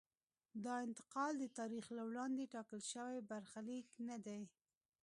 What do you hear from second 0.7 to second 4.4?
انتقال د تاریخ له وړاندې ټاکل شوی برخلیک نه